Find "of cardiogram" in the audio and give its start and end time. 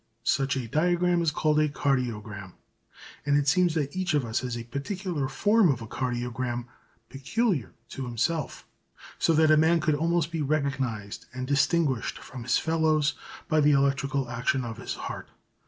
5.69-6.65